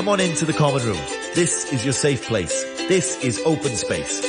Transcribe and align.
come 0.00 0.08
on 0.08 0.18
into 0.18 0.46
the 0.46 0.52
common 0.54 0.82
room. 0.86 0.96
This 1.34 1.70
is 1.74 1.84
your 1.84 1.92
safe 1.92 2.22
place. 2.22 2.64
This 2.88 3.22
is 3.22 3.38
open 3.44 3.76
space. 3.76 4.22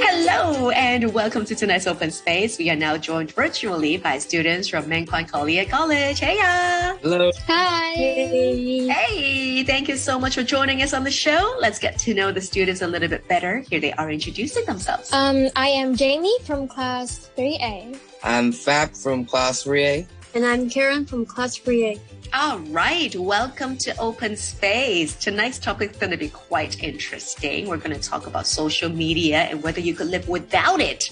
Hello 0.00 0.70
and 0.70 1.12
welcome 1.12 1.44
to 1.44 1.54
tonight's 1.54 1.86
open 1.86 2.10
space. 2.12 2.56
We 2.56 2.70
are 2.70 2.76
now 2.76 2.96
joined 2.96 3.32
virtually 3.32 3.98
by 3.98 4.16
students 4.16 4.68
from 4.68 4.88
Man 4.88 5.04
Kwan 5.06 5.26
QualiEd 5.26 5.68
College. 5.68 6.18
Hey 6.18 6.38
ya! 6.38 6.96
Hello. 7.02 7.30
Hi. 7.46 7.92
Hey. 7.92 8.88
Hey, 8.88 9.64
thank 9.64 9.88
you 9.88 9.98
so 9.98 10.18
much 10.18 10.36
for 10.36 10.42
joining 10.42 10.80
us 10.80 10.94
on 10.94 11.04
the 11.04 11.10
show. 11.10 11.56
Let's 11.60 11.78
get 11.78 11.98
to 11.98 12.14
know 12.14 12.32
the 12.32 12.40
students 12.40 12.80
a 12.80 12.86
little 12.86 13.08
bit 13.08 13.28
better. 13.28 13.58
Here 13.68 13.80
they 13.80 13.92
are 13.92 14.10
introducing 14.10 14.64
themselves. 14.64 15.12
Um, 15.12 15.50
I 15.56 15.68
am 15.68 15.94
Jamie 15.94 16.38
from 16.44 16.66
class 16.68 17.28
3A. 17.36 17.98
I'm 18.22 18.50
Fab 18.50 18.94
from 18.94 19.26
class 19.26 19.64
3A. 19.64 20.06
And 20.34 20.44
I'm 20.44 20.68
Karen 20.68 21.06
from 21.06 21.24
class 21.24 21.56
3A. 21.58 22.00
All 22.32 22.58
right, 22.70 23.14
welcome 23.14 23.76
to 23.78 23.96
Open 23.98 24.36
Space. 24.36 25.14
Tonight's 25.14 25.58
topic 25.60 25.92
is 25.92 25.96
going 25.96 26.10
to 26.10 26.16
be 26.16 26.28
quite 26.28 26.82
interesting. 26.82 27.68
We're 27.68 27.76
going 27.76 27.94
to 27.98 28.02
talk 28.02 28.26
about 28.26 28.46
social 28.48 28.88
media 28.88 29.42
and 29.42 29.62
whether 29.62 29.80
you 29.80 29.94
could 29.94 30.08
live 30.08 30.28
without 30.28 30.80
it. 30.80 31.10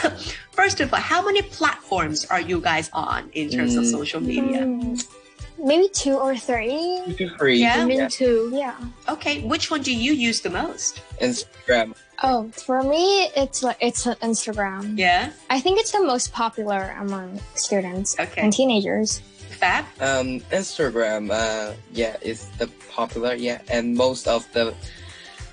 First 0.52 0.80
of 0.80 0.94
all, 0.94 1.00
how 1.00 1.22
many 1.22 1.42
platforms 1.42 2.24
are 2.26 2.40
you 2.40 2.60
guys 2.60 2.88
on 2.94 3.28
in 3.34 3.50
terms 3.50 3.76
of 3.76 3.84
Mm. 3.84 3.90
social 3.90 4.20
media? 4.20 4.62
Mm, 4.62 5.06
maybe 5.58 5.88
two 5.92 6.14
or 6.14 6.34
three. 6.34 7.02
Two 7.18 7.28
three. 7.36 7.56
Yeah? 7.60 7.82
I'm 7.82 7.90
Yeah. 7.90 8.04
into 8.04 8.50
Yeah. 8.54 8.74
Okay, 9.10 9.42
which 9.42 9.70
one 9.70 9.82
do 9.82 9.94
you 9.94 10.14
use 10.14 10.40
the 10.40 10.50
most? 10.50 11.02
Instagram. 11.20 11.92
Oh, 12.22 12.48
for 12.50 12.82
me, 12.82 13.24
it's 13.36 13.62
like 13.62 13.76
it's 13.80 14.06
on 14.06 14.14
Instagram. 14.16 14.96
Yeah, 14.98 15.30
I 15.50 15.60
think 15.60 15.80
it's 15.80 15.92
the 15.92 16.02
most 16.02 16.32
popular 16.32 16.94
among 17.00 17.40
students 17.54 18.16
Okay. 18.18 18.40
and 18.40 18.52
teenagers. 18.52 19.20
Fab. 19.60 19.84
Um, 20.00 20.40
Instagram. 20.52 21.30
Uh, 21.30 21.74
yeah, 21.92 22.16
is 22.22 22.48
the 22.58 22.68
popular. 22.94 23.34
Yeah, 23.34 23.60
and 23.68 23.94
most 23.94 24.26
of 24.28 24.46
the 24.52 24.74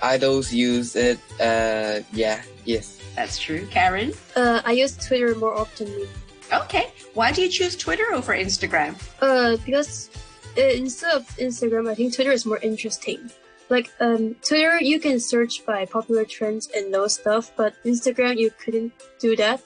idols 0.01 0.51
use 0.53 0.95
it. 0.95 1.19
Uh, 1.39 2.01
yeah, 2.13 2.41
yes. 2.65 2.97
That's 3.15 3.37
true. 3.39 3.67
Karen. 3.71 4.13
uh, 4.35 4.61
I 4.63 4.71
use 4.71 4.95
Twitter 4.97 5.35
more 5.35 5.53
often. 5.57 6.07
Okay, 6.53 6.91
why 7.13 7.31
do 7.31 7.41
you 7.41 7.49
choose 7.49 7.75
Twitter 7.75 8.11
over 8.13 8.33
Instagram? 8.33 8.95
Uh, 9.21 9.57
because 9.65 10.09
uh, 10.57 10.61
instead 10.61 11.11
of 11.15 11.27
Instagram, 11.37 11.89
I 11.89 11.95
think 11.95 12.13
Twitter 12.13 12.31
is 12.31 12.45
more 12.45 12.57
interesting. 12.59 13.29
Like 13.71 13.89
um, 14.01 14.35
Twitter, 14.43 14.83
you 14.83 14.99
can 14.99 15.17
search 15.17 15.65
by 15.65 15.85
popular 15.85 16.25
trends 16.25 16.69
and 16.75 16.93
those 16.93 17.13
stuff, 17.13 17.53
but 17.55 17.73
Instagram 17.85 18.35
you 18.35 18.51
couldn't 18.59 18.91
do 19.17 19.33
that. 19.37 19.63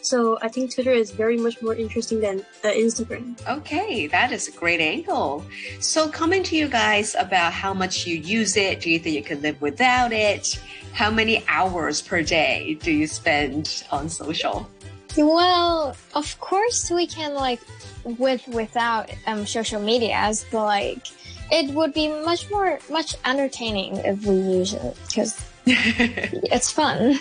So 0.00 0.38
I 0.40 0.48
think 0.48 0.74
Twitter 0.74 0.90
is 0.90 1.10
very 1.10 1.36
much 1.36 1.60
more 1.60 1.74
interesting 1.74 2.20
than 2.20 2.40
uh, 2.64 2.68
Instagram. 2.68 3.36
Okay, 3.46 4.06
that 4.06 4.32
is 4.32 4.48
a 4.48 4.52
great 4.52 4.80
angle. 4.80 5.44
So, 5.80 6.08
coming 6.08 6.42
to 6.44 6.56
you 6.56 6.66
guys 6.66 7.14
about 7.14 7.52
how 7.52 7.74
much 7.74 8.06
you 8.06 8.16
use 8.16 8.56
it, 8.56 8.80
do 8.80 8.90
you 8.90 8.98
think 8.98 9.14
you 9.14 9.22
could 9.22 9.42
live 9.42 9.60
without 9.60 10.12
it? 10.12 10.58
How 10.94 11.10
many 11.10 11.44
hours 11.46 12.00
per 12.00 12.22
day 12.22 12.78
do 12.80 12.90
you 12.90 13.06
spend 13.06 13.84
on 13.92 14.08
social? 14.08 14.66
Well, 15.16 15.96
of 16.14 16.40
course 16.40 16.90
we 16.90 17.06
can 17.06 17.34
like 17.34 17.60
with 18.04 18.46
without 18.48 19.10
um 19.26 19.46
social 19.46 19.80
medias, 19.80 20.44
but 20.50 20.64
like 20.64 21.06
it 21.50 21.74
would 21.74 21.92
be 21.92 22.08
much 22.08 22.50
more 22.50 22.78
much 22.90 23.16
entertaining 23.24 23.96
if 23.98 24.24
we 24.24 24.34
use 24.34 24.72
it 24.72 24.96
because 25.06 25.44
it's 25.66 26.70
fun. 26.70 27.18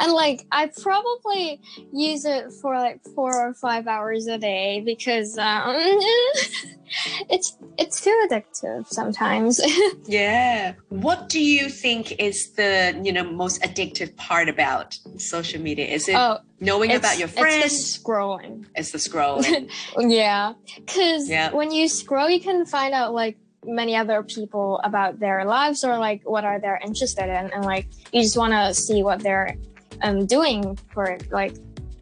And 0.00 0.12
like 0.12 0.46
I 0.52 0.70
probably 0.82 1.60
use 1.92 2.24
it 2.24 2.52
for 2.60 2.76
like 2.76 3.00
four 3.14 3.48
or 3.48 3.54
five 3.54 3.86
hours 3.86 4.26
a 4.26 4.38
day 4.38 4.80
because 4.84 5.36
um, 5.38 5.74
it's 7.30 7.56
it's 7.78 8.00
too 8.00 8.28
addictive 8.28 8.86
sometimes. 8.88 9.60
yeah. 10.06 10.74
What 10.88 11.28
do 11.28 11.40
you 11.40 11.68
think 11.68 12.12
is 12.20 12.52
the 12.52 12.98
you 13.02 13.12
know 13.12 13.24
most 13.24 13.62
addictive 13.62 14.14
part 14.16 14.48
about 14.48 14.98
social 15.18 15.60
media? 15.60 15.86
Is 15.86 16.08
it 16.08 16.14
oh, 16.14 16.38
knowing 16.60 16.92
about 16.92 17.18
your 17.18 17.28
friends? 17.28 17.64
it's 17.66 17.98
scrolling. 17.98 18.66
It's 18.74 18.90
the 18.92 18.98
scrolling. 18.98 19.70
yeah, 19.98 20.54
because 20.76 21.28
Yeah. 21.28 21.52
when 21.52 21.70
you 21.72 21.88
scroll, 21.88 22.28
you 22.28 22.40
can 22.40 22.66
find 22.66 22.94
out 22.94 23.14
like 23.14 23.36
many 23.66 23.96
other 23.96 24.22
people 24.22 24.78
about 24.84 25.18
their 25.18 25.44
lives 25.44 25.84
or 25.84 25.96
like 25.98 26.22
what 26.24 26.44
are 26.44 26.60
they 26.60 26.74
interested 26.84 27.24
in, 27.24 27.50
and 27.52 27.64
like 27.64 27.86
you 28.12 28.22
just 28.22 28.36
want 28.36 28.52
to 28.52 28.74
see 28.74 29.02
what 29.02 29.20
they're 29.20 29.56
um 30.02 30.26
doing 30.26 30.76
for 30.92 31.18
like 31.30 31.54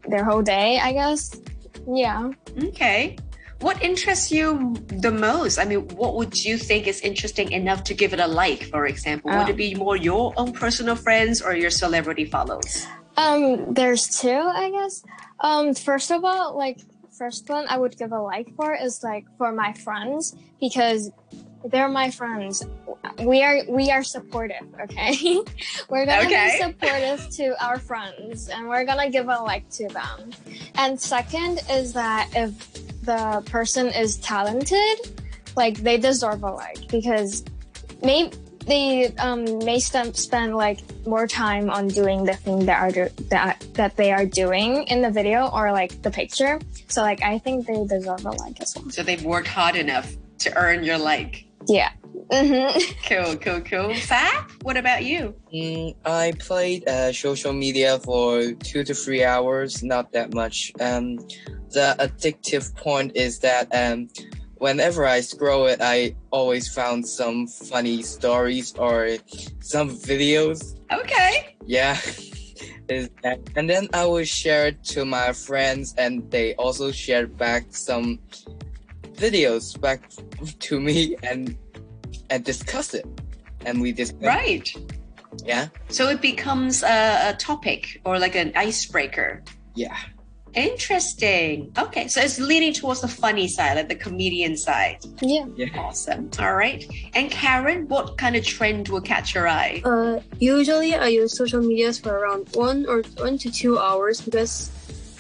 their 0.09 0.25
whole 0.25 0.43
day. 0.43 0.79
I 0.79 0.93
guess. 0.93 1.35
Yeah. 1.87 2.31
Okay. 2.59 3.17
What 3.61 3.81
interests 3.81 4.33
you 4.33 4.75
the 4.89 5.13
most? 5.13 5.59
I 5.59 5.65
mean, 5.65 5.87
what 5.95 6.17
would 6.17 6.45
you 6.45 6.59
think 6.59 6.89
is 6.89 7.01
interesting 7.01 7.53
enough 7.53 7.85
to 7.85 7.95
give 7.95 8.13
it 8.13 8.19
a 8.19 8.27
like, 8.27 8.65
for 8.65 8.87
example? 8.87 9.31
Would 9.31 9.49
it 9.49 9.57
be 9.57 9.77
more 9.77 9.97
your 9.97 10.35
own 10.37 10.53
personal 10.53 10.97
friends 10.97 11.41
or 11.41 11.55
your 11.55 11.71
celebrity 11.71 12.25
follows? 12.25 12.85
Um, 13.17 13.73
there's 13.73 14.19
two, 14.19 14.31
I 14.31 14.71
guess. 14.71 15.05
Um, 15.39 15.75
first 15.75 16.11
of 16.11 16.25
all, 16.25 16.59
like 16.59 16.81
first 17.17 17.49
one 17.49 17.67
I 17.69 17.79
would 17.79 17.97
give 17.97 18.11
a 18.11 18.21
like 18.21 18.53
for 18.57 18.75
is 18.75 19.05
like 19.05 19.27
for 19.39 19.53
my 19.53 19.73
friends 19.75 20.35
because 20.61 21.13
they're 21.67 21.89
my 21.89 22.11
friends. 22.11 22.65
We 23.25 23.43
are 23.43 23.61
we 23.69 23.91
are 23.91 24.03
supportive, 24.03 24.67
okay? 24.83 25.15
we're 25.89 26.07
gonna 26.07 26.27
Okay. 26.27 26.59
be 26.59 26.65
supportive 26.65 27.29
to 27.37 27.65
our 27.65 27.79
friends 27.79 28.49
and 28.49 28.69
we're 28.69 28.85
gonna 28.85 29.11
give 29.11 29.29
a 29.29 29.39
like 29.43 29.69
to 29.71 29.89
them. 29.89 30.31
And 30.77 31.01
second 31.01 31.61
is 31.71 31.93
that 31.95 32.31
if 32.35 33.03
the 33.05 33.43
person 33.47 33.89
is 33.89 34.17
talented, 34.19 34.99
like 35.57 35.79
they 35.79 35.99
deserve 35.99 36.43
a 36.43 36.51
like 36.51 36.89
because 36.89 37.45
maybe 38.03 38.37
they 38.67 39.09
um, 39.17 39.59
may 39.65 39.81
st- 39.81 40.17
spend 40.17 40.55
like 40.55 40.79
more 41.05 41.27
time 41.27 41.69
on 41.69 41.89
doing 41.89 42.23
the 42.25 42.35
thing 42.35 42.65
that 42.67 42.81
are 42.81 42.93
do- 42.93 43.15
that 43.29 43.61
that 43.75 43.97
they 43.97 44.13
are 44.13 44.25
doing 44.25 44.85
in 44.85 45.03
the 45.03 45.11
video 45.11 45.49
or 45.49 45.73
like 45.73 46.01
the 46.03 46.11
picture. 46.11 46.61
So 46.89 47.03
like 47.03 47.23
I 47.23 47.39
think 47.39 47.67
they 47.67 47.85
deserve 47.85 48.25
a 48.25 48.31
like 48.31 48.61
as 48.61 48.75
well. 48.77 48.89
So 48.91 49.03
they've 49.03 49.25
worked 49.25 49.49
hard 49.49 49.75
enough 49.75 50.15
to 50.41 50.57
earn 50.57 50.85
your 50.85 50.99
like. 50.99 51.45
Yeah. 51.69 51.91
hmm 52.31 52.79
Cool, 53.09 53.37
cool, 53.37 53.61
cool. 53.61 53.95
Fab, 53.95 54.51
what 54.63 54.77
about 54.77 55.05
you? 55.05 55.35
Mm, 55.53 55.95
I 56.05 56.33
played 56.39 56.89
uh, 56.89 57.13
social 57.13 57.53
media 57.53 57.99
for 57.99 58.53
two 58.53 58.85
to 58.85 58.95
three 58.95 59.25
hours, 59.25 59.83
not 59.83 60.13
that 60.13 60.35
much. 60.35 60.73
Um, 60.81 61.17
the 61.71 61.97
addictive 61.99 62.75
point 62.77 63.17
is 63.17 63.39
that 63.41 63.69
um, 63.75 64.09
whenever 64.57 65.07
I 65.07 65.21
scroll 65.21 65.67
it, 65.67 65.81
I 65.81 66.15
always 66.31 66.73
found 66.73 67.07
some 67.07 67.47
funny 67.47 68.03
stories 68.03 68.75
or 68.77 69.17
some 69.61 69.91
videos. 69.91 70.79
Okay. 70.93 71.57
Yeah. 71.67 71.99
And 73.57 73.71
then 73.71 73.89
I 73.95 74.05
will 74.05 74.25
share 74.25 74.67
it 74.67 74.85
to 74.93 75.07
my 75.07 75.33
friends, 75.33 75.95
and 75.97 76.31
they 76.31 76.55
also 76.57 76.93
share 76.93 77.27
back 77.27 77.75
some 77.75 78.19
videos 79.23 79.81
back 79.81 80.01
to 80.67 80.81
me, 80.81 81.17
and 81.23 81.57
and 82.31 82.45
discuss 82.45 82.95
it, 82.95 83.07
and 83.67 83.81
we 83.81 83.93
just 83.93 84.15
Right. 84.21 84.69
Yeah. 85.45 85.69
So 85.89 86.09
it 86.09 86.21
becomes 86.21 86.83
a, 86.83 87.31
a 87.31 87.37
topic 87.39 88.01
or 88.05 88.19
like 88.19 88.35
an 88.35 88.53
icebreaker. 88.55 89.43
Yeah. 89.75 89.97
Interesting. 90.55 91.73
Okay, 91.79 92.09
so 92.09 92.21
it's 92.21 92.39
leaning 92.39 92.75
towards 92.75 93.01
the 93.01 93.09
funny 93.09 93.49
side, 93.49 93.77
like 93.77 93.89
the 93.89 93.95
comedian 93.95 94.55
side. 94.57 94.99
Yeah. 95.23 95.47
Yeah. 95.57 95.69
Awesome. 95.79 96.29
All 96.39 96.55
right. 96.55 96.85
And 97.15 97.31
Karen, 97.31 97.89
what 97.89 98.19
kind 98.19 98.37
of 98.37 98.45
trend 98.45 98.89
will 98.89 99.01
catch 99.01 99.35
your 99.35 99.49
eye? 99.49 99.81
Uh, 99.83 100.21
usually 100.39 100.95
I 100.95 101.09
use 101.09 101.37
social 101.37 101.63
medias 101.63 101.99
for 101.99 102.13
around 102.13 102.49
one 102.55 102.85
or 102.87 103.03
one 103.17 103.39
to 103.39 103.51
two 103.51 103.79
hours 103.79 104.21
because 104.21 104.71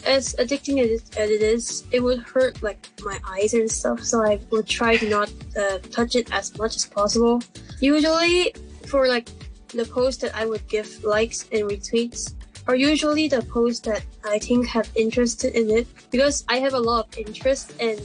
as 0.04 0.34
addicting 0.38 0.82
as 0.82 0.90
it, 0.90 1.16
as 1.16 1.30
it 1.30 1.42
is, 1.42 1.84
it 1.92 2.00
would 2.00 2.20
hurt 2.20 2.62
like 2.62 2.88
my 3.02 3.18
eyes 3.26 3.54
and 3.54 3.70
stuff. 3.70 4.02
So 4.02 4.22
I 4.22 4.40
would 4.50 4.66
try 4.66 4.96
to 4.96 5.08
not 5.08 5.30
uh, 5.56 5.78
touch 5.90 6.16
it 6.16 6.32
as 6.32 6.56
much 6.58 6.76
as 6.76 6.86
possible. 6.86 7.42
Usually 7.80 8.54
for 8.86 9.08
like 9.08 9.28
the 9.68 9.84
posts 9.84 10.20
that 10.22 10.34
I 10.34 10.46
would 10.46 10.66
give 10.68 11.02
likes 11.04 11.48
and 11.52 11.62
retweets 11.62 12.34
are 12.68 12.76
usually 12.76 13.26
the 13.28 13.42
posts 13.42 13.80
that 13.86 14.04
I 14.24 14.38
think 14.38 14.66
have 14.68 14.88
interest 14.94 15.44
in 15.44 15.70
it 15.70 15.86
because 16.10 16.44
I 16.48 16.58
have 16.58 16.74
a 16.74 16.80
lot 16.80 17.08
of 17.08 17.18
interest 17.26 17.74
and 17.80 18.00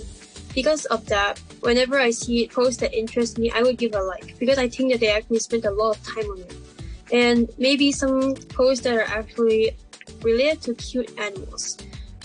because 0.55 0.85
of 0.85 1.05
that, 1.05 1.37
whenever 1.59 1.99
I 1.99 2.09
see 2.09 2.47
posts 2.47 2.79
that 2.81 2.91
interest 2.91 3.37
me, 3.37 3.51
I 3.51 3.61
would 3.61 3.77
give 3.77 3.93
a 3.93 4.01
like 4.01 4.39
because 4.39 4.57
I 4.57 4.67
think 4.67 4.91
that 4.91 4.99
they 4.99 5.11
actually 5.11 5.39
spent 5.39 5.65
a 5.65 5.71
lot 5.71 5.97
of 5.97 6.03
time 6.03 6.25
on 6.31 6.39
it. 6.39 6.55
And 7.13 7.49
maybe 7.59 7.91
some 7.91 8.33
posts 8.49 8.83
that 8.83 8.95
are 8.95 9.03
actually 9.03 9.77
related 10.21 10.61
to 10.63 10.73
cute 10.75 11.11
animals. 11.19 11.77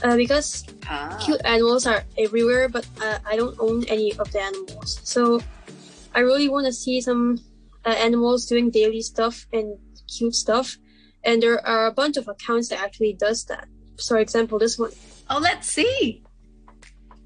Uh, 0.03 0.17
because 0.17 0.65
Ah, 0.89 1.17
cute 1.25 1.41
animals 1.45 1.87
are 1.87 2.03
everywhere, 2.19 2.69
but 2.69 2.85
uh, 3.01 3.19
I 3.25 3.37
don't 3.37 3.57
own 3.61 3.85
any 3.85 4.13
of 4.19 4.33
the 4.33 4.41
animals. 4.41 5.01
So 5.05 5.41
I 6.15 6.21
really 6.21 6.49
want 6.49 6.67
to 6.67 6.73
see 6.73 7.01
some 7.01 7.39
uh, 7.85 7.91
animals 7.91 8.47
doing 8.47 8.71
daily 8.71 9.01
stuff 9.01 9.47
and 9.53 9.79
cute 10.09 10.35
stuff. 10.35 10.77
And 11.23 11.41
there 11.41 11.65
are 11.65 11.87
a 11.87 11.93
bunch 11.93 12.17
of 12.17 12.27
accounts 12.27 12.69
that 12.71 12.81
actually 12.81 13.13
does 13.13 13.45
that. 13.45 13.69
So 13.97 14.17
for 14.17 14.21
example, 14.21 14.59
this 14.59 14.77
one. 14.77 14.91
oh, 15.31 15.39
let's 15.39 15.69
see. 15.69 16.25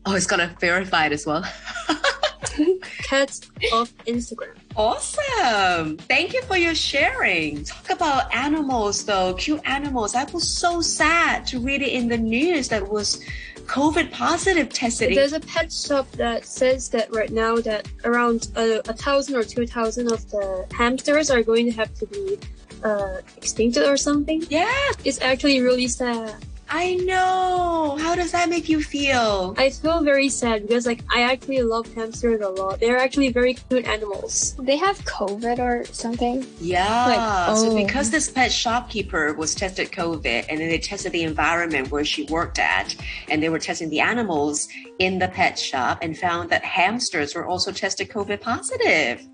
Oh, 0.04 0.14
it's 0.14 0.26
got 0.26 0.36
to 0.36 0.54
verify 0.60 1.06
it 1.06 1.12
as 1.12 1.24
well. 1.26 1.44
Cats 3.08 3.40
of 3.72 3.96
Instagram. 4.04 4.54
Awesome. 4.76 5.96
Thank 5.96 6.34
you 6.34 6.42
for 6.42 6.56
your 6.56 6.74
sharing. 6.74 7.64
Talk 7.64 7.90
about 7.90 8.34
animals 8.34 9.04
though, 9.04 9.34
cute 9.34 9.60
animals. 9.64 10.14
I 10.14 10.24
was 10.24 10.48
so 10.48 10.80
sad 10.80 11.46
to 11.46 11.60
read 11.60 11.82
it 11.82 11.92
in 11.92 12.08
the 12.08 12.18
news 12.18 12.68
that 12.68 12.86
was 12.86 13.24
COVID 13.66 14.12
positive 14.12 14.68
tested. 14.68 15.16
There's 15.16 15.32
a 15.32 15.40
pet 15.40 15.72
shop 15.72 16.10
that 16.12 16.44
says 16.44 16.90
that 16.90 17.12
right 17.14 17.30
now 17.30 17.56
that 17.56 17.88
around 18.04 18.48
uh, 18.54 18.80
a 18.86 18.92
thousand 18.92 19.34
or 19.34 19.44
two 19.44 19.66
thousand 19.66 20.12
of 20.12 20.28
the 20.30 20.66
hamsters 20.72 21.30
are 21.30 21.42
going 21.42 21.66
to 21.66 21.72
have 21.72 21.92
to 21.94 22.06
be 22.06 22.38
uh, 22.84 23.20
extincted 23.40 23.88
or 23.88 23.96
something. 23.96 24.44
Yeah, 24.50 24.70
It's 25.04 25.20
actually 25.20 25.60
really 25.60 25.88
sad. 25.88 26.34
I 26.68 26.94
know. 26.94 27.96
How 28.00 28.14
does 28.14 28.32
that 28.32 28.48
make 28.48 28.68
you 28.68 28.82
feel? 28.82 29.54
I 29.56 29.70
feel 29.70 30.02
very 30.02 30.28
sad 30.28 30.62
because 30.62 30.86
like 30.86 31.02
I 31.14 31.22
actually 31.22 31.62
love 31.62 31.92
hamsters 31.94 32.40
a 32.40 32.48
lot. 32.48 32.80
They're 32.80 32.98
actually 32.98 33.30
very 33.30 33.54
cute 33.54 33.86
animals. 33.86 34.54
They 34.58 34.76
have 34.76 34.98
COVID 35.04 35.58
or 35.58 35.84
something. 35.86 36.46
Yeah. 36.60 37.06
Like, 37.06 37.56
So 37.56 37.70
oh. 37.70 37.76
because 37.76 38.10
this 38.10 38.30
pet 38.30 38.50
shopkeeper 38.50 39.32
was 39.34 39.54
tested 39.54 39.92
COVID 39.92 40.46
and 40.48 40.60
then 40.60 40.68
they 40.68 40.78
tested 40.78 41.12
the 41.12 41.22
environment 41.22 41.90
where 41.90 42.04
she 42.04 42.24
worked 42.24 42.58
at 42.58 42.96
and 43.28 43.42
they 43.42 43.48
were 43.48 43.58
testing 43.58 43.88
the 43.88 44.00
animals 44.00 44.68
in 44.98 45.18
the 45.18 45.28
pet 45.28 45.58
shop 45.58 45.98
and 46.02 46.18
found 46.18 46.50
that 46.50 46.64
hamsters 46.64 47.34
were 47.34 47.46
also 47.46 47.70
tested 47.70 48.08
COVID 48.08 48.40
positive. 48.40 49.26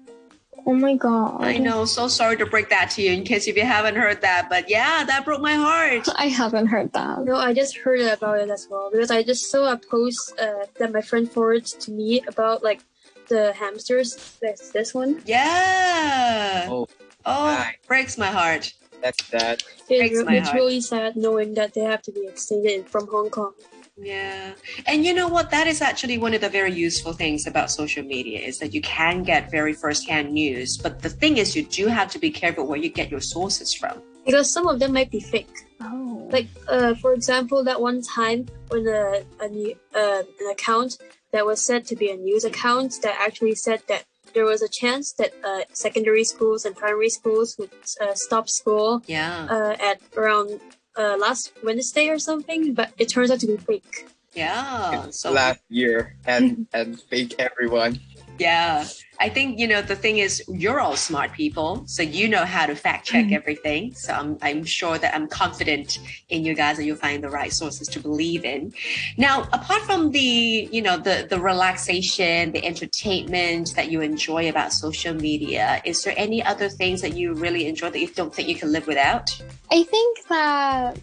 Oh 0.64 0.74
my 0.74 0.94
god. 0.94 1.42
I 1.42 1.58
know. 1.58 1.84
So 1.84 2.06
sorry 2.08 2.36
to 2.36 2.46
break 2.46 2.68
that 2.70 2.90
to 2.92 3.02
you 3.02 3.12
in 3.12 3.24
case 3.24 3.48
if 3.48 3.56
you 3.56 3.64
haven't 3.64 3.96
heard 3.96 4.20
that, 4.22 4.48
but 4.48 4.70
yeah, 4.70 5.04
that 5.04 5.24
broke 5.24 5.40
my 5.40 5.54
heart. 5.54 6.06
I 6.16 6.28
haven't 6.28 6.66
heard 6.68 6.92
that. 6.92 7.24
No, 7.24 7.36
I 7.36 7.52
just 7.52 7.76
heard 7.78 8.00
about 8.00 8.38
it 8.38 8.48
as 8.50 8.68
well 8.70 8.90
because 8.92 9.10
I 9.10 9.22
just 9.22 9.50
saw 9.50 9.72
a 9.72 9.76
post 9.90 10.34
uh, 10.40 10.66
that 10.78 10.92
my 10.92 11.00
friend 11.00 11.30
forwarded 11.30 11.66
to 11.66 11.90
me 11.90 12.22
about 12.28 12.62
like 12.62 12.80
the 13.28 13.52
hamsters. 13.54 14.38
That's 14.40 14.70
this 14.70 14.94
one. 14.94 15.20
Yeah. 15.26 16.66
Oh, 16.70 16.86
Oh, 17.24 17.46
Right. 17.46 17.76
breaks 17.86 18.18
my 18.18 18.26
heart. 18.26 18.72
that's 19.00 19.28
that. 19.30 19.62
Breaks 19.88 20.20
It, 20.20 20.26
my 20.26 20.36
it's 20.36 20.48
heart. 20.48 20.56
really 20.56 20.80
sad 20.80 21.16
knowing 21.16 21.54
that 21.54 21.74
they 21.74 21.82
have 21.82 22.02
to 22.02 22.12
be 22.12 22.26
extended 22.26 22.88
from 22.88 23.06
Hong 23.08 23.30
Kong. 23.30 23.52
Yeah. 23.96 24.52
And 24.86 25.04
you 25.04 25.12
know 25.12 25.28
what? 25.28 25.50
That 25.50 25.66
is 25.66 25.82
actually 25.82 26.18
one 26.18 26.34
of 26.34 26.40
the 26.40 26.48
very 26.48 26.72
useful 26.72 27.12
things 27.12 27.46
about 27.46 27.70
social 27.70 28.02
media 28.02 28.40
is 28.40 28.58
that 28.58 28.72
you 28.72 28.80
can 28.80 29.22
get 29.22 29.50
very 29.50 29.72
first-hand 29.72 30.32
news. 30.32 30.78
But 30.78 31.02
the 31.02 31.10
thing 31.10 31.36
is, 31.36 31.54
you 31.54 31.64
do 31.64 31.86
have 31.88 32.10
to 32.12 32.18
be 32.18 32.30
careful 32.30 32.66
where 32.66 32.78
you 32.78 32.88
get 32.88 33.10
your 33.10 33.20
sources 33.20 33.72
from. 33.72 34.02
Because 34.24 34.50
some 34.50 34.66
of 34.66 34.78
them 34.78 34.92
might 34.92 35.10
be 35.10 35.20
fake. 35.20 35.66
Oh. 35.80 36.28
Like, 36.32 36.46
uh, 36.68 36.94
for 36.94 37.12
example, 37.12 37.62
that 37.64 37.80
one 37.80 38.02
time 38.02 38.46
when 38.68 38.86
a, 38.86 39.24
a 39.40 39.48
new, 39.48 39.74
uh, 39.94 40.22
an 40.40 40.50
account 40.50 40.96
that 41.32 41.44
was 41.44 41.60
said 41.60 41.84
to 41.86 41.96
be 41.96 42.10
a 42.10 42.16
news 42.16 42.44
account 42.44 42.94
that 43.02 43.16
actually 43.20 43.54
said 43.56 43.82
that 43.88 44.04
there 44.32 44.44
was 44.44 44.62
a 44.62 44.68
chance 44.68 45.12
that 45.14 45.32
uh, 45.44 45.60
secondary 45.72 46.24
schools 46.24 46.64
and 46.64 46.74
primary 46.74 47.10
schools 47.10 47.56
would 47.58 47.70
uh, 48.00 48.14
stop 48.14 48.48
school 48.48 49.02
Yeah. 49.06 49.46
uh, 49.50 49.76
at 49.82 50.00
around 50.16 50.60
uh, 50.96 51.16
last 51.18 51.52
Wednesday 51.62 52.08
or 52.08 52.18
something, 52.18 52.74
but 52.74 52.92
it 52.98 53.08
turns 53.08 53.30
out 53.30 53.40
to 53.40 53.46
be 53.46 53.56
fake. 53.56 54.08
Yeah. 54.34 55.10
So 55.10 55.30
Last 55.30 55.60
year 55.68 56.16
and 56.26 56.66
and 56.72 57.00
fake 57.00 57.34
everyone. 57.38 58.00
Yeah. 58.38 58.86
I 59.20 59.28
think, 59.28 59.60
you 59.60 59.68
know, 59.68 59.82
the 59.82 59.94
thing 59.94 60.18
is, 60.18 60.42
you're 60.48 60.80
all 60.80 60.96
smart 60.96 61.32
people. 61.32 61.84
So 61.86 62.02
you 62.02 62.28
know 62.28 62.44
how 62.44 62.66
to 62.66 62.74
fact 62.74 63.06
check 63.06 63.26
Mhm. 63.26 63.34
everything. 63.36 63.94
So 63.94 64.12
I'm, 64.12 64.36
I'm 64.42 64.64
sure 64.64 64.98
that 64.98 65.14
I'm 65.14 65.28
confident 65.28 66.00
in 66.28 66.44
you 66.44 66.54
guys 66.54 66.76
that 66.78 66.84
you'll 66.84 66.96
find 66.96 67.22
the 67.22 67.30
right 67.30 67.52
sources 67.52 67.86
to 67.88 68.00
believe 68.00 68.44
in. 68.44 68.72
Now, 69.16 69.42
apart 69.52 69.82
from 69.82 70.10
the, 70.10 70.68
you 70.72 70.82
know, 70.82 70.96
the, 70.96 71.26
the 71.28 71.38
relaxation, 71.38 72.50
the 72.50 72.64
entertainment 72.64 73.74
that 73.76 73.92
you 73.92 74.00
enjoy 74.00 74.48
about 74.48 74.72
social 74.72 75.14
media, 75.14 75.80
is 75.84 76.02
there 76.02 76.14
any 76.16 76.42
other 76.42 76.68
things 76.68 77.00
that 77.02 77.16
you 77.16 77.34
really 77.34 77.68
enjoy 77.68 77.90
that 77.90 78.00
you 78.00 78.08
don't 78.08 78.34
think 78.34 78.48
you 78.48 78.56
can 78.56 78.72
live 78.72 78.88
without? 78.88 79.30
I 79.70 79.84
think 79.84 80.26
that 80.28 80.98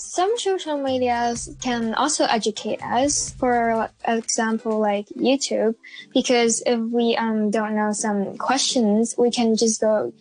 some 0.00 0.38
social 0.38 0.78
medias 0.78 1.54
can 1.60 1.94
also 1.94 2.24
educate 2.24 2.82
us. 2.82 3.32
For 3.38 3.90
example, 4.08 4.78
like 4.78 5.06
YouTube, 5.10 5.74
because 6.14 6.62
if 6.64 6.80
we 6.80 7.16
um, 7.16 7.50
don't 7.50 7.76
know 7.76 7.92
some 7.92 8.36
questions, 8.38 9.14
we 9.18 9.30
can 9.30 9.56
just 9.56 9.80
go 9.80 10.12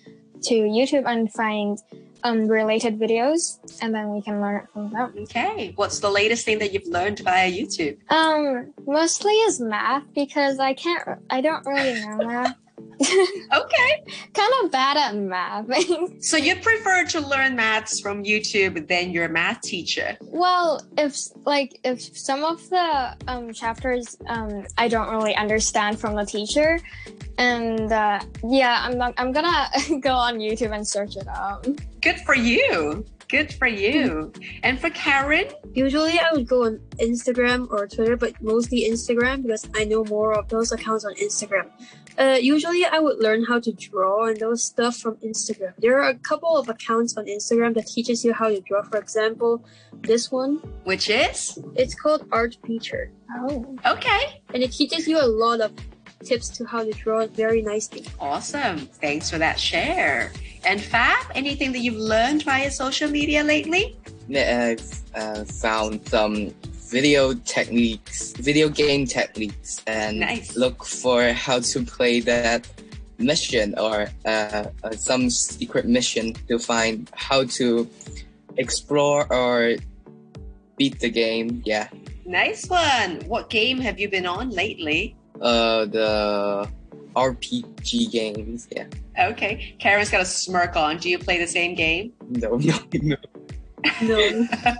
to 0.43 0.53
YouTube 0.53 1.05
and 1.05 1.31
find 1.31 1.79
um, 2.23 2.47
related 2.47 2.99
videos, 2.99 3.59
and 3.81 3.95
then 3.95 4.09
we 4.09 4.21
can 4.21 4.41
learn 4.41 4.63
it 4.63 4.67
from 4.73 4.91
them. 4.91 5.13
Okay. 5.23 5.71
What's 5.75 5.99
the 5.99 6.09
latest 6.11 6.43
thing 6.43 6.59
that 6.59 6.73
you've 6.73 6.87
learned 6.87 7.19
via 7.19 7.49
YouTube? 7.49 7.97
Um, 8.11 8.73
mostly 8.85 9.31
is 9.31 9.61
math 9.61 10.03
because 10.13 10.59
I 10.59 10.73
can't, 10.73 11.19
I 11.29 11.39
don't 11.39 11.65
really 11.65 12.01
know 12.01 12.17
math. 12.17 12.55
Okay. 13.51 14.03
kind 14.33 14.53
of 14.63 14.71
bad 14.71 14.97
at 14.97 15.15
math. 15.15 15.67
So 16.21 16.37
you 16.37 16.55
prefer 16.55 17.05
to 17.05 17.19
learn 17.21 17.55
maths 17.55 17.99
from 17.99 18.23
YouTube 18.23 18.87
than 18.87 19.11
your 19.11 19.29
math 19.29 19.61
teacher? 19.61 20.17
Well, 20.21 20.81
if 20.97 21.15
like 21.45 21.79
if 21.83 22.01
some 22.17 22.43
of 22.43 22.67
the 22.69 23.15
um, 23.27 23.53
chapters 23.53 24.17
um, 24.27 24.65
I 24.77 24.87
don't 24.87 25.09
really 25.09 25.35
understand 25.35 25.99
from 25.99 26.15
the 26.15 26.25
teacher, 26.25 26.79
and 27.37 27.91
uh, 27.91 28.19
yeah, 28.43 28.83
I'm 28.85 28.97
not, 28.97 29.13
I'm 29.17 29.31
gonna 29.31 29.69
go 30.01 30.13
on 30.13 30.39
YouTube 30.39 30.75
and 30.75 30.87
search 30.87 31.15
it 31.15 31.27
out. 31.27 31.65
Good 32.01 32.19
for 32.21 32.35
you. 32.35 33.05
Good 33.29 33.53
for 33.53 33.67
you. 33.67 34.33
And 34.63 34.79
for 34.79 34.89
Karen? 34.89 35.45
Usually, 35.73 36.19
I 36.19 36.31
would 36.33 36.47
go 36.47 36.65
on 36.65 36.79
Instagram 36.99 37.69
or 37.69 37.87
Twitter, 37.87 38.17
but 38.17 38.33
mostly 38.41 38.89
Instagram 38.89 39.43
because 39.43 39.69
I 39.75 39.83
know 39.85 40.03
more 40.05 40.33
of 40.37 40.47
those 40.49 40.71
accounts 40.71 41.05
on 41.05 41.13
Instagram. 41.15 41.69
Uh, 42.17 42.37
usually, 42.41 42.83
I 42.85 42.97
would 42.99 43.19
learn 43.19 43.45
how 43.45 43.59
to 43.59 43.71
draw 43.71 44.25
and 44.27 44.37
those 44.37 44.63
stuff 44.63 44.97
from 44.97 45.15
Instagram. 45.17 45.73
There 45.77 46.01
are 46.01 46.09
a 46.09 46.15
couple 46.17 46.57
of 46.57 46.69
accounts 46.69 47.15
on 47.17 47.25
Instagram 47.27 47.75
that 47.75 47.85
teaches 47.85 48.25
you 48.25 48.33
how 48.33 48.49
to 48.49 48.59
draw. 48.61 48.81
For 48.81 48.97
example, 48.97 49.63
this 50.01 50.31
one, 50.31 50.55
Which 50.85 51.09
is? 51.09 51.59
it's 51.75 51.93
called 51.93 52.27
Art 52.31 52.57
Feature, 52.65 53.11
Oh, 53.37 53.77
Okay. 53.85 54.41
and 54.55 54.63
it 54.63 54.71
teaches 54.71 55.07
you 55.07 55.19
a 55.21 55.27
lot 55.27 55.61
of 55.61 55.71
tips 56.25 56.49
to 56.49 56.65
how 56.65 56.83
to 56.83 56.91
draw 56.91 57.19
it 57.21 57.31
very 57.35 57.61
nicely. 57.61 58.03
Awesome. 58.19 58.79
Thanks 58.99 59.29
for 59.29 59.37
that 59.37 59.57
share. 59.59 60.31
And 60.65 60.81
Fab, 60.81 61.25
anything 61.35 61.71
that 61.71 61.79
you've 61.79 61.97
learned 61.97 62.43
via 62.43 62.69
social 62.71 63.09
media 63.09 63.43
lately? 63.43 63.97
I've 64.29 65.01
uh, 65.15 65.43
found 65.45 66.07
some 66.07 66.53
video 66.91 67.33
techniques, 67.33 68.33
video 68.33 68.69
game 68.69 69.05
techniques, 69.05 69.81
and 69.87 70.19
Nice. 70.19 70.55
look 70.55 70.83
for 70.85 71.31
how 71.33 71.59
to 71.59 71.83
play 71.85 72.19
that 72.21 72.67
mission 73.17 73.77
or 73.77 74.07
uh, 74.25 74.65
uh, 74.83 74.91
some 74.91 75.29
secret 75.29 75.85
mission 75.85 76.33
to 76.47 76.59
find 76.59 77.09
how 77.15 77.43
to 77.45 77.89
explore 78.57 79.31
or 79.33 79.75
beat 80.77 80.99
the 80.99 81.09
game. 81.09 81.61
Yeah, 81.65 81.89
Nice 82.25 82.67
one. 82.69 83.21
What 83.27 83.49
game 83.49 83.79
have 83.79 83.99
you 83.99 84.09
been 84.09 84.25
on 84.25 84.49
lately? 84.51 85.15
uh, 85.41 85.85
the 85.85 86.69
RPG 87.19 88.11
games. 88.11 88.67
Yeah, 88.71 88.85
Okay. 89.31 89.75
Karen's 89.79 90.09
got 90.09 90.21
a 90.21 90.25
smirk 90.25 90.75
on. 90.75 90.97
Do 90.97 91.09
you 91.09 91.19
play 91.19 91.37
the 91.37 91.47
same 91.47 91.75
game? 91.75 92.13
no, 92.29 92.55
no, 92.57 92.79
no. 93.01 93.15
No, 94.01 94.47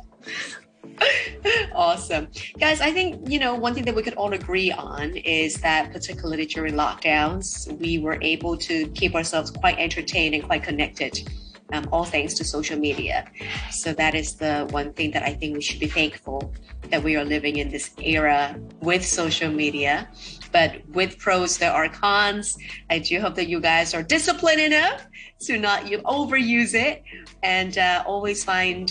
awesome. 1.73 2.27
Guys, 2.59 2.81
I 2.81 2.91
think, 2.91 3.29
you 3.29 3.39
know, 3.39 3.55
one 3.55 3.73
thing 3.73 3.85
that 3.85 3.95
we 3.95 4.03
could 4.03 4.15
all 4.15 4.33
agree 4.33 4.71
on 4.71 5.15
is 5.15 5.55
that 5.61 5.91
particularly 5.93 6.45
during 6.45 6.73
lockdowns, 6.73 7.71
we 7.79 7.99
were 7.99 8.17
able 8.21 8.57
to 8.57 8.87
keep 8.89 9.15
ourselves 9.15 9.51
quite 9.51 9.77
entertained 9.77 10.35
and 10.35 10.43
quite 10.43 10.63
connected. 10.63 11.29
Um, 11.71 11.87
all 11.91 12.03
thanks 12.03 12.33
to 12.35 12.43
social 12.43 12.79
media. 12.79 13.29
So 13.69 13.93
that 13.93 14.15
is 14.15 14.35
the 14.35 14.67
one 14.71 14.91
thing 14.93 15.11
that 15.11 15.23
I 15.23 15.33
think 15.33 15.55
we 15.55 15.61
should 15.61 15.79
be 15.79 15.87
thankful 15.87 16.53
that 16.89 17.03
we 17.03 17.15
are 17.15 17.23
living 17.23 17.57
in 17.57 17.69
this 17.69 17.91
era 17.99 18.59
with 18.81 19.05
social 19.05 19.51
media. 19.51 20.09
But 20.51 20.81
with 20.89 21.19
pros, 21.19 21.57
there 21.59 21.71
are 21.71 21.87
cons. 21.87 22.57
I 22.89 22.99
do 22.99 23.19
hope 23.21 23.35
that 23.35 23.47
you 23.47 23.59
guys 23.59 23.93
are 23.93 24.01
disciplined 24.01 24.61
enough 24.61 25.05
to 25.41 25.57
not 25.57 25.89
you 25.89 25.99
overuse 25.99 26.73
it 26.73 27.03
and 27.43 27.77
uh, 27.77 28.03
always 28.05 28.43
find 28.43 28.89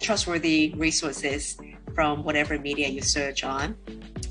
trustworthy 0.00 0.72
resources 0.76 1.58
from 1.94 2.22
whatever 2.24 2.58
media 2.58 2.88
you 2.88 3.02
search 3.02 3.44
on. 3.44 3.76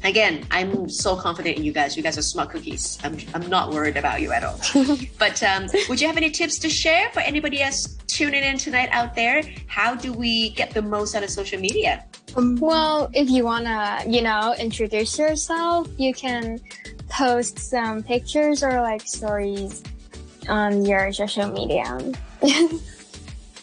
Again, 0.03 0.45
I'm 0.51 0.89
so 0.89 1.15
confident 1.15 1.57
in 1.57 1.63
you 1.63 1.71
guys. 1.73 1.97
You 1.97 2.03
guys 2.03 2.17
are 2.17 2.21
smart 2.21 2.49
cookies. 2.49 2.97
I'm, 3.03 3.17
I'm 3.33 3.49
not 3.49 3.71
worried 3.71 3.97
about 3.97 4.21
you 4.21 4.31
at 4.31 4.43
all. 4.43 4.59
but 5.19 5.41
um, 5.43 5.67
would 5.89 5.99
you 5.99 6.07
have 6.07 6.17
any 6.17 6.29
tips 6.29 6.57
to 6.59 6.69
share 6.69 7.09
for 7.11 7.19
anybody 7.19 7.61
else 7.61 7.97
tuning 8.07 8.43
in 8.43 8.57
tonight 8.57 8.89
out 8.91 9.15
there? 9.15 9.43
How 9.67 9.95
do 9.95 10.13
we 10.13 10.51
get 10.51 10.71
the 10.71 10.81
most 10.81 11.15
out 11.15 11.23
of 11.23 11.29
social 11.29 11.59
media? 11.59 12.05
well, 12.35 13.09
if 13.13 13.29
you 13.29 13.43
wanna, 13.43 14.03
you 14.07 14.21
know, 14.21 14.53
introduce 14.59 15.17
yourself, 15.17 15.87
you 15.97 16.13
can 16.13 16.59
post 17.09 17.57
some 17.59 18.03
pictures 18.03 18.63
or 18.63 18.81
like 18.81 19.01
stories 19.01 19.83
on 20.47 20.85
your 20.85 21.11
social 21.11 21.51
media 21.51 21.97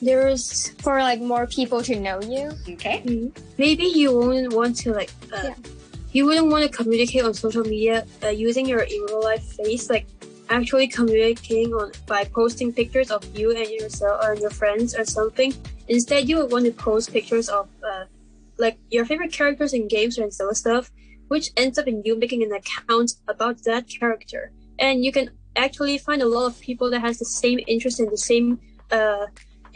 there's 0.03 0.69
for 0.83 0.99
like 0.99 1.21
more 1.21 1.47
people 1.47 1.83
to 1.83 1.99
know 1.99 2.21
you. 2.23 2.53
Okay. 2.69 3.31
maybe 3.59 3.85
you 3.85 4.13
won't 4.17 4.53
want 4.53 4.77
to 4.77 4.93
like 4.93 5.11
uh, 5.33 5.41
Yeah. 5.45 5.55
You 6.17 6.23
wouldn't 6.27 6.51
want 6.55 6.63
to 6.67 6.73
communicate 6.81 7.23
on 7.29 7.33
social 7.45 7.65
media 7.75 7.97
uh, 8.25 8.29
using 8.47 8.65
your 8.73 8.83
in 8.95 9.01
real 9.09 9.23
life 9.31 9.45
face, 9.59 9.85
like 9.95 10.07
actually 10.57 10.89
communicating 10.99 11.69
on 11.81 11.89
by 12.13 12.23
posting 12.39 12.69
pictures 12.81 13.09
of 13.17 13.21
you 13.39 13.49
and 13.61 13.69
yourself 13.79 14.17
or 14.25 14.31
your 14.45 14.55
friends 14.61 14.89
or 14.99 15.05
something. 15.19 15.51
Instead, 15.95 16.21
you 16.29 16.35
would 16.39 16.51
want 16.55 16.65
to 16.69 16.73
post 16.89 17.13
pictures 17.17 17.49
of 17.59 17.69
uh, 17.91 18.05
like 18.65 18.77
your 18.95 19.05
favorite 19.11 19.33
characters 19.41 19.73
in 19.79 19.83
games 19.97 20.15
and 20.23 20.33
so 20.39 20.47
stuff, 20.63 20.85
which 21.33 21.47
ends 21.63 21.77
up 21.81 21.87
in 21.93 21.97
you 22.07 22.15
making 22.25 22.43
an 22.49 22.53
account 22.61 23.09
about 23.29 23.57
that 23.69 23.85
character. 23.99 24.43
And 24.79 25.05
you 25.05 25.13
can 25.17 25.27
actually 25.65 25.99
find 26.07 26.21
a 26.23 26.29
lot 26.37 26.47
of 26.51 26.55
people 26.69 26.87
that 26.93 27.01
has 27.01 27.19
the 27.19 27.25
same 27.43 27.59
interest 27.67 27.97
in 28.01 28.09
the 28.17 28.23
same 28.31 28.47
uh, 28.91 29.27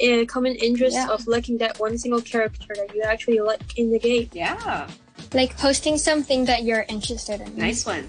uh, 0.07 0.25
common 0.35 0.55
interest 0.69 0.97
Yeah. 0.97 1.15
of 1.15 1.27
liking 1.35 1.57
that 1.59 1.79
one 1.87 1.99
single 1.99 2.23
character 2.33 2.73
that 2.81 2.95
you 2.95 3.03
actually 3.03 3.41
like 3.51 3.79
in 3.81 3.87
the 3.95 3.99
game. 3.99 4.29
Yeah, 4.33 4.89
Like 5.33 5.57
posting 5.57 5.97
something 5.97 6.45
that 6.47 6.65
you're 6.65 6.85
interested 6.89 7.41
in. 7.41 7.57
nice 7.57 7.87
one. 7.87 8.09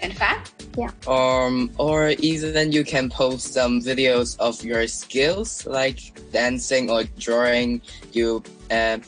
In 0.00 0.10
fact, 0.10 0.52
Yeah. 0.76 0.90
Um, 1.06 1.70
or 1.78 2.10
even 2.18 2.72
you 2.72 2.82
can 2.82 3.10
post 3.10 3.52
some 3.52 3.80
videos 3.80 4.36
of 4.40 4.64
your 4.64 4.88
skills, 4.88 5.66
like 5.66 6.00
dancing 6.32 6.90
or 6.90 7.04
drawing. 7.18 7.82
You 8.12 8.42
uh, 8.70 8.98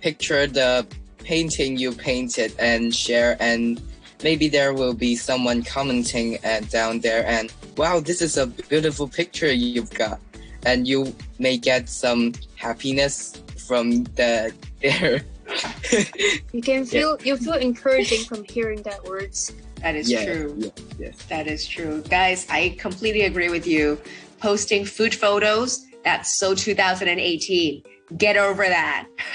picture 0.00 0.46
the 0.46 0.86
painting 1.18 1.76
you 1.76 1.92
painted 1.92 2.54
and 2.58 2.94
share, 2.94 3.36
and 3.40 3.82
maybe 4.22 4.48
there 4.48 4.72
will 4.72 4.94
be 4.94 5.16
someone 5.16 5.62
commenting 5.62 6.38
uh, 6.44 6.60
down 6.70 7.00
there. 7.00 7.26
And 7.26 7.52
wow, 7.76 8.00
this 8.00 8.22
is 8.22 8.38
a 8.38 8.46
beautiful 8.46 9.08
picture 9.08 9.52
you've 9.52 9.92
got, 9.92 10.20
and 10.64 10.86
you 10.88 11.14
may 11.38 11.58
get 11.58 11.88
some 11.88 12.32
happiness 12.56 13.42
from 13.66 14.04
the 14.16 14.54
there. 14.80 15.20
You 16.52 16.62
can 16.62 16.84
feel 16.84 17.18
you 17.22 17.36
feel 17.36 17.54
encouraging 17.54 18.24
from 18.24 18.44
hearing 18.44 18.82
that 18.82 19.04
words. 19.04 19.52
that 19.76 19.94
is 19.94 20.10
yeah, 20.10 20.24
true. 20.24 20.54
yeah, 20.58 20.70
yes. 20.98 21.22
That 21.26 21.46
is 21.46 21.66
true. 21.66 22.02
Guys, 22.08 22.46
I 22.50 22.76
completely 22.78 23.22
agree 23.22 23.48
with 23.48 23.66
you. 23.66 24.00
Posting 24.40 24.84
food 24.84 25.14
photos, 25.14 25.86
that's 26.04 26.38
so 26.38 26.54
2018. 26.54 27.82
Get 28.16 28.36
over 28.38 28.64
that. 28.64 29.06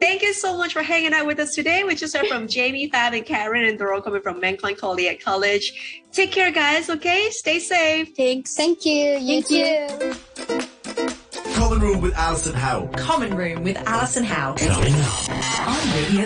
Thank 0.00 0.22
you 0.22 0.34
so 0.34 0.56
much 0.58 0.74
for 0.74 0.82
hanging 0.82 1.14
out 1.14 1.26
with 1.26 1.38
us 1.38 1.54
today. 1.54 1.82
We 1.82 1.94
just 1.94 2.14
heard 2.14 2.26
from 2.26 2.46
Jamie, 2.46 2.90
Fab, 2.90 3.14
and 3.14 3.24
Karen, 3.24 3.64
and 3.64 3.78
they're 3.78 3.94
all 3.94 4.02
coming 4.02 4.20
from 4.20 4.38
Man 4.38 4.58
Kwan 4.58 4.74
QualiEd 4.74 5.22
College. 5.22 6.02
Take 6.12 6.30
care, 6.30 6.50
guys, 6.50 6.90
okay? 6.90 7.30
Stay 7.30 7.58
safe. 7.58 8.14
Thanks. 8.14 8.54
Thank 8.54 8.84
you. 8.84 9.16
You 9.16 9.42
Thank 9.42 10.60
you. 10.60 10.64
Too. 11.80 11.80
Common 11.80 11.92
Room 11.92 12.00
with 12.02 12.14
Alison 12.16 12.54
Howe. 12.54 12.86
Common 12.96 13.36
Room 13.36 13.62
with 13.64 13.76
Alison 13.86 14.24
Howe 14.24 14.54
Coming 14.54 14.94
up. 14.94 15.68
on 15.68 15.92
Radio 15.94 16.22